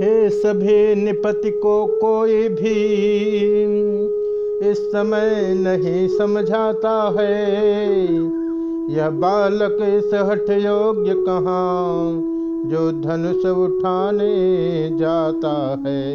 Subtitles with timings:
[0.00, 2.72] हे सभी निपति को कोई भी।
[4.70, 8.02] इस समय नहीं समझाता है,
[8.94, 12.12] यह बालक इस हठ योग्य कहाँ,
[12.66, 15.56] जो धनुष उठाने जाता
[15.86, 16.12] है।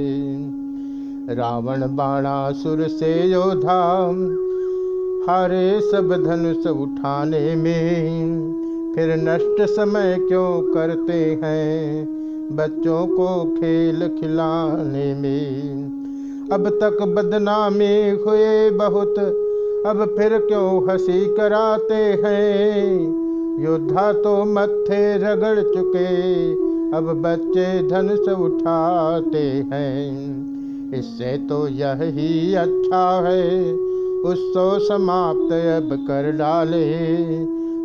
[1.36, 4.08] रावण बाणासुर से योधा
[5.30, 12.21] हरे सब धनुष उठाने में, फिर नष्ट समय क्यों करते हैं?
[12.56, 19.20] बच्चों को खेल खिलाने में। अब तक बदनामी हुए बहुत,
[19.88, 23.00] अब फिर क्यों हँसी कराते हैं?
[23.64, 26.52] योद्धा तो मत्थे रगड़ चुके,
[26.98, 29.44] अब बच्चे धनुष उठाते
[29.74, 33.74] हैं। इससे तो यही अच्छा है,
[34.24, 36.94] उसको समाप्त अब कर डाले।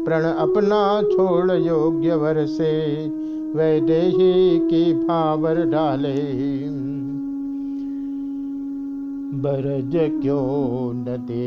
[0.04, 2.72] प्रण अपना छोड़ योग्य वर से
[3.56, 6.14] वैदेही की भावर डाले।
[9.38, 11.46] बरज क्यों न दे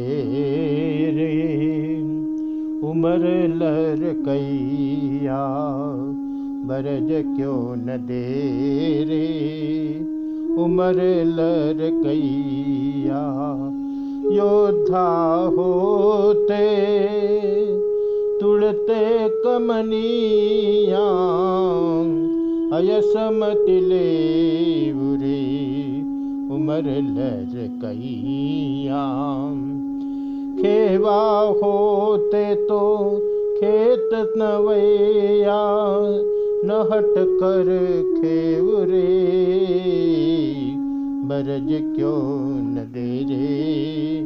[2.89, 5.41] उमर लर कैया।
[6.65, 8.23] बरज क्यों न दे
[9.03, 9.27] रे
[10.63, 13.23] उमर लर कैया।
[14.31, 15.09] योद्धा
[15.57, 16.65] होते
[18.41, 19.03] तुड़ते
[19.43, 21.07] कमनिया
[22.77, 24.07] अयसमतिले
[24.93, 25.41] बुरे
[26.55, 29.03] उमर लर कैया
[30.61, 31.19] खेवा
[31.61, 32.81] होते तो
[33.57, 35.61] खेत नवैया
[36.65, 37.67] न हट कर
[38.15, 39.03] खेवरे,
[41.29, 42.23] बरज क्यों
[42.55, 44.19] न दे रे,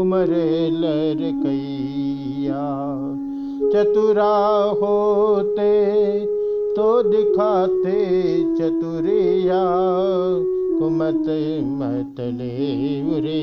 [0.00, 0.34] उमर
[0.74, 2.66] लर कैया
[3.58, 4.34] चतुरा
[4.80, 5.72] होते
[6.74, 7.94] तो दिखाते
[8.58, 9.62] चतुरिया,
[10.78, 11.26] कुमत
[11.78, 12.50] मतले
[13.16, 13.42] उरे,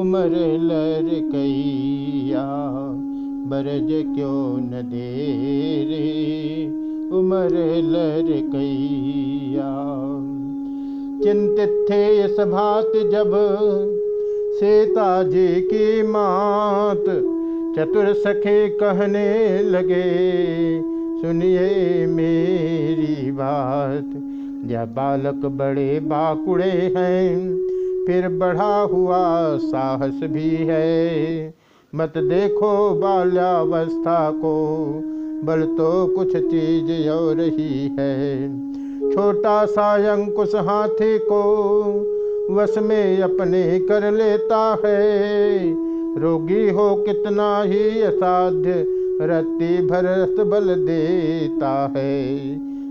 [0.00, 2.44] उमर लर कैया
[3.50, 5.08] बरज क्यों न दे
[5.88, 6.66] रे
[7.18, 9.72] उमर लर कैया
[11.24, 13.32] चिंतित थे इस भात जब
[14.54, 17.04] सीता जी की मात
[17.76, 20.02] चतुर सखे कहने लगे,
[21.20, 24.10] सुनिए मेरी बात।
[24.70, 27.56] यह बालक बड़े बाकुड़े हैं,
[28.06, 29.22] फिर बढ़ा हुआ
[29.56, 31.54] साहस भी है।
[31.94, 34.54] मत देखो बाल्यावस्था को,
[35.44, 38.48] बल तो कुछ चीज़ और ही है।
[39.12, 41.42] छोटा सा अंकुश हाथी को
[42.50, 45.81] वश में अपने कर लेता है
[46.16, 48.70] रोगी हो कितना ही असाध्य,
[49.20, 52.34] रत्ती भरस बल देता है।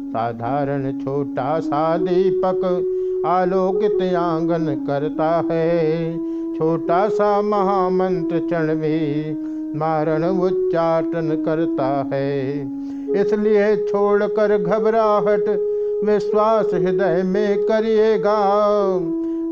[0.09, 2.85] साधारण छोटा सा दीपक
[3.25, 6.13] आलोकित आँगन करता है।
[6.57, 9.35] छोटा सा महामंत्र चण में
[9.79, 12.61] मारण उच्चाटन करता है।
[13.21, 15.45] इसलिए छोड़कर घबराहट,
[16.05, 18.39] विश्वास हृदय में करिएगा।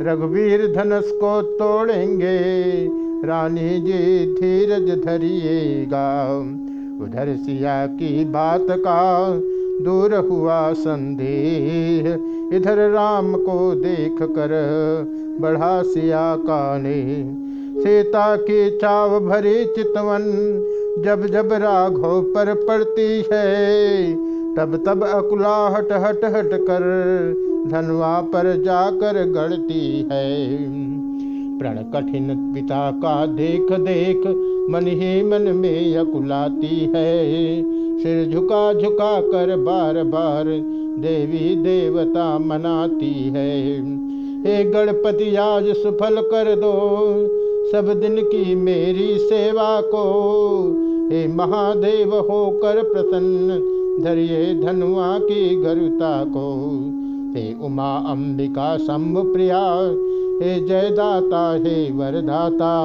[0.01, 6.37] रघुवीर धनुष को तोड़ेंगे रानी जी धीरज धरिएगा।
[7.03, 9.31] उधर सिया की बात का
[9.83, 12.07] दूर हुआ संदेह।
[12.57, 14.49] इधर राम को देख कर
[15.41, 17.03] बढ़ा सिया का ने।
[17.81, 20.23] सीता की चाव भरी चितवन
[21.05, 24.13] जब जब राघव पर पड़ती है।
[24.55, 26.85] तब तब अकुलाहट हट हट कर
[27.67, 30.49] धनवा पर जाकर गढ़ती है।
[31.59, 34.27] प्रण कठिन पिता का देख देख
[34.71, 37.19] मन ही मन में अकुलाती है।
[37.99, 40.45] सिर झुका झुका कर बार बार
[40.99, 43.79] देवी देवता मनाती है।
[44.41, 46.75] हे गणपति, आज सफल कर दो
[47.71, 50.03] सब दिन की मेरी सेवा को।
[51.11, 53.59] हे महादेव, होकर प्रसन्न
[54.03, 56.55] धरिए धनुआ की गरुता को।
[57.35, 59.63] हे उमा अंबिका शंभ प्रिया
[60.43, 62.75] हे जयदाता, हे वरदाता,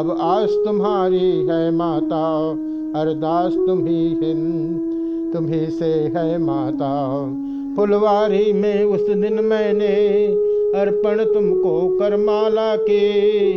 [0.00, 2.50] अब आज तुम्हारी है माता,
[3.00, 6.92] अरदास तुम्ही हिंद तुम्ही से है माता।
[7.76, 10.26] फुलवारी में उस दिन मैंने
[10.80, 13.50] अर्पण तुमको करमाला के,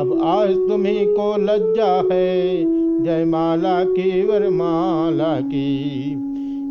[0.00, 2.64] अब आज तुम्ही को लज्जा है
[3.04, 6.10] जयमाला की वरमाला की।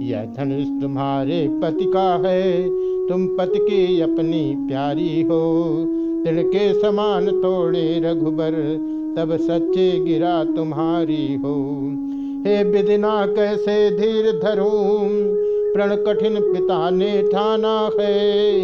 [0.10, 2.70] यह धनुष तुम्हारे पति का है
[3.10, 5.74] तुम पति की अपनी प्यारी हो।
[6.26, 8.52] तिल के समान तोड़े रघुबर,
[9.18, 11.82] तब सच्चे गिरा तुम्हारी हो।
[12.48, 15.10] हे बिदना, कैसे धीर धरूं?
[15.74, 18.62] प्रण कठिन पिता ने ठाना है।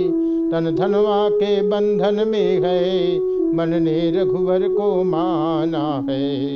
[0.52, 3.18] तन धनवा के बंधन में है।
[3.56, 6.56] मन ने रघुवर को माना है।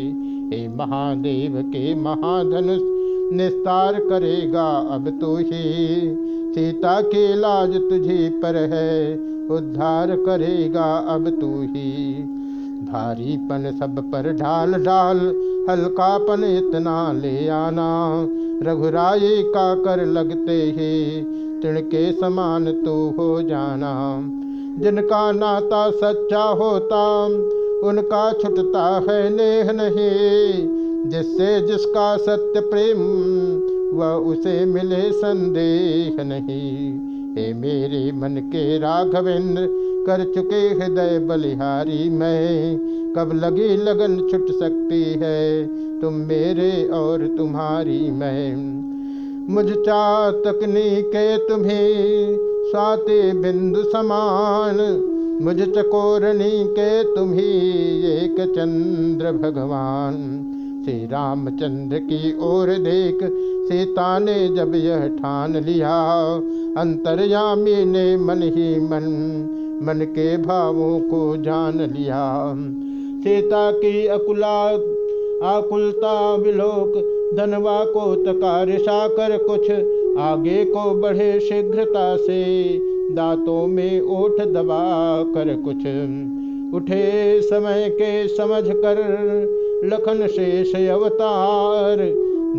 [0.50, 2.97] हे महादेव के महाधनुष
[3.34, 6.00] निस्तार करेगा। अब तो ही
[6.54, 9.14] सीता के लाज तुझे पर है।
[9.50, 12.24] उद्धार करेगा। अब तू ही
[12.84, 15.18] भारीपन सब पर ढाल डाल
[15.70, 18.28] हल्कापन इतना ले आना।
[18.64, 21.22] रघुराई का कर लगते ही
[21.62, 24.20] तिणके समान तू हो जाना।
[24.80, 27.26] जिनका नाता सच्चा होता,
[27.88, 32.98] उनका छुटता है नेह नहीं। जिससे जिसका सत्य प्रेम,
[33.98, 36.94] वह उसे मिले संदेह नहीं।
[37.36, 39.68] हे मेरे मन के राघवेंद्र,
[40.08, 42.78] कर चुके हृदय बलिहारी मैं।
[43.18, 45.68] कब लगी लगन छुट सकती है
[46.02, 48.56] तुम मेरे और तुम्हारी मैं।
[49.54, 52.38] मुझ चातकनी के तुम्हें
[52.72, 54.76] स्वाति बिंदु समान।
[55.42, 57.64] मुझ चकोरणी के तुम्हें,
[58.04, 60.44] एक चंद्र भगवान।
[60.88, 63.18] श्री रामचंद्र की ओर देख,
[63.70, 65.96] सीता ने जब यह ठान लिया,
[66.78, 69.10] अंतर्यामी ने मन ही मन
[69.84, 72.54] मन के भावों को जान लिया।
[73.24, 74.64] सीता की अकुला,
[75.58, 76.94] आकुलता, विलोक,
[77.38, 79.72] धनवा को तकारिशा कर कुछ
[80.20, 82.44] आगे को बढ़े शीघ्रता से,
[83.16, 85.84] दांतों में ओठ दबा कर कुछ
[86.76, 91.98] उठे समय के समझ कर लखन शेष अवतार,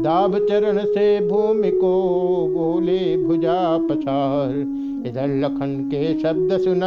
[0.03, 1.93] दाभ चरण से भूमि को
[2.51, 4.51] बोले भुजा पछार।
[5.07, 6.81] इधर लखन के शब्द सुन,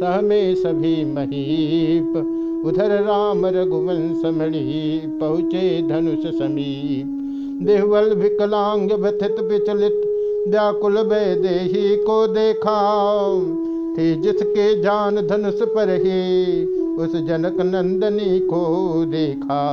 [0.00, 2.34] सह में सभी महीप।
[2.66, 7.06] उधर राम रघुवंश मणि पहुँचे धनुष समीप।
[7.66, 10.04] देहवल विकलांग व्यथित विचलित,
[10.48, 12.98] व्याकुल वैदेही को देखा।
[13.98, 16.62] थी जिसके जान धनुष पर ही
[16.98, 18.60] उस जनक नंदनी को
[19.04, 19.64] देखा।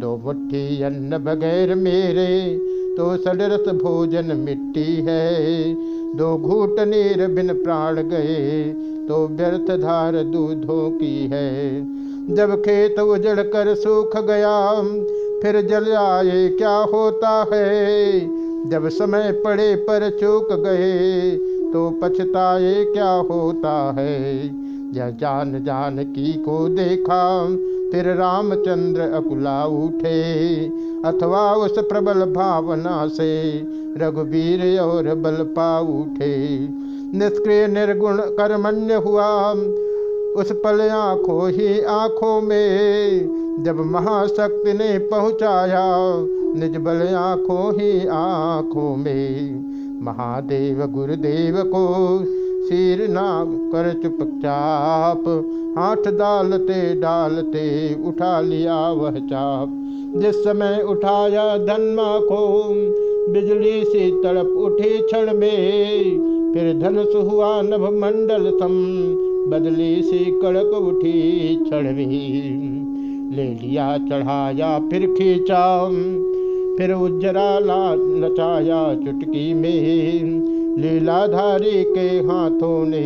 [0.00, 2.58] दो मुट्ठी अन्न बगैर मेरे
[2.96, 5.74] तो सडरस भोजन मिट्टी है।
[6.16, 8.62] दो घूट नीर बिन प्राण गए
[9.08, 11.54] तो व्यर्थ धार दूधों की है।
[12.34, 14.54] जब खेत उजड़ कर सूख गया,
[15.42, 18.20] फिर जल आए, क्या होता है?
[18.70, 21.30] जब समय पड़े पर चूक गए
[21.72, 24.48] तो पछताए क्या होता है?
[24.94, 27.46] यह जान जान की को देखा
[27.92, 30.66] फिर रामचंद्र अकुला उठे।
[31.04, 33.58] अथवा उस प्रबल भावना से
[33.96, 36.58] रघुवीर और बल पा उठे।
[37.18, 39.52] निष्क्रिय निर्गुण कर्मण्य हुआ,
[40.36, 45.96] उस पल आँखों ही आँखों में। जब महाशक्ति ने पहुँचाया,
[46.60, 49.66] निज बल आँखों ही आँखों में।
[50.02, 51.86] महादेव गुरुदेव को
[52.66, 55.24] सिर ना कर चुपचाप,
[55.78, 59.68] हाथ डालते डालते उठा लिया वह चाप।
[60.16, 62.64] जिस समय उठाया धनमा को,
[63.32, 68.74] बिजली से तड़प उठी क्षण में, फिर धनुष हुआ नभ मंडल सम,
[69.50, 75.88] बदली सी कड़क उठी क्षण में। ले लिया चढ़ाया फिर खींचा,
[76.78, 83.00] फिर उज्जरा ला लचाया चुटकी में। लीलाधारी के हाथों ने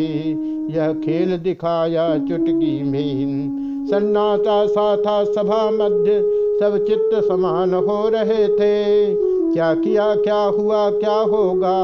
[0.74, 6.20] यह खेल दिखाया चुटकी में सन्नाटा सा था सभा मध्य
[6.60, 9.14] सब चित्त समान हो रहे थे।
[9.52, 11.78] क्या किया, क्या हुआ, क्या होगा,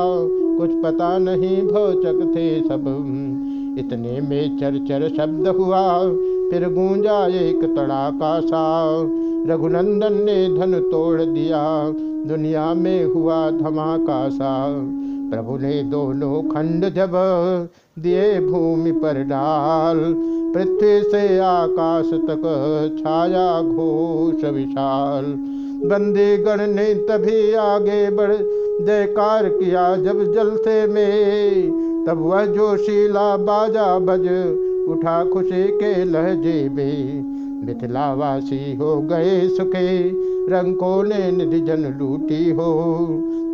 [0.58, 2.84] कुछ पता नहीं भौचक थे सब।
[3.78, 5.98] इतने में चर चर शब्द हुआ,
[6.50, 8.66] फिर गूंजा एक तड़ाका सा।
[9.48, 11.64] रघुनंदन ने धन तोड़ दिया,
[12.26, 14.54] दुनिया में हुआ धमाका सा।
[15.30, 17.12] प्रभु ने दोनों खंड जब
[17.98, 19.98] दिए भूमि पर डाल,
[20.54, 22.44] पृथ्वी से आकाश तक
[22.98, 25.24] छाया घोष विशाल।
[25.84, 28.32] बंदी गण ने तभी आगे बढ़
[28.86, 34.26] जयकार किया, जब जलसे में तब वह जोशीला बाजा बज
[34.88, 43.06] उठा, खुशी के लहजे में मिथिलावासी हो गए सुखे। रंकों ने निधि लूटी हो।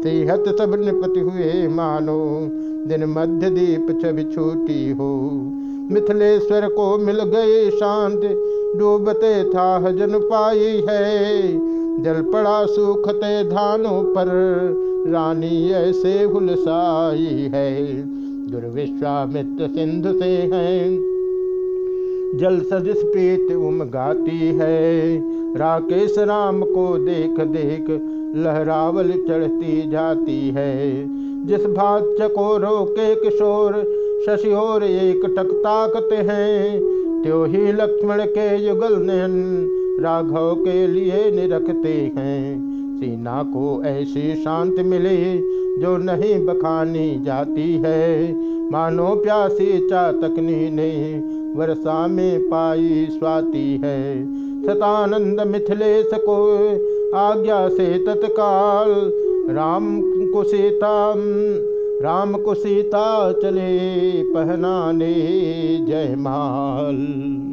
[0.03, 2.49] तिहत सब निपति हुए मानो,
[2.87, 5.31] दिन मध्य दीप छवि छूटी हो।
[5.91, 8.21] मिथिलेश्वर को मिल गए शांत,
[8.79, 11.43] डूबते था हजन पाई है।
[12.03, 14.27] जल पड़ा सूखते धानों पर,
[15.11, 17.93] रानी ऐसे हुलसाई है।
[18.51, 21.12] दुर्विश्वामित्र सिंधु से हैं
[22.35, 25.17] जल सदिश प्रीत उम गाती है।
[25.57, 27.87] राकेश राम को देख देख
[28.37, 30.93] लहरावल चढ़ती जाती है।
[31.47, 33.73] जिस भात चकोरों के किशोर
[34.27, 36.81] शशियोर एक टक ताकते हैं,
[37.23, 39.67] त्यो ही लक्ष्मण के युगल नयन
[40.01, 45.35] राघव के लिए निरखते हैं। सीना को ऐसी शांति मिले
[45.81, 48.33] जो नहीं बखानी जाती है।
[48.71, 51.21] मानो प्यासी चातकनी ने
[51.57, 54.25] वर्षा में पाई स्वाति है।
[54.63, 56.69] सतानंद मिथिलेश को
[57.17, 59.13] आज्ञा से तत्काल
[59.55, 61.15] राम को सीता,
[62.03, 65.15] राम को सीता चले पहनाने
[65.89, 67.52] जयमाल।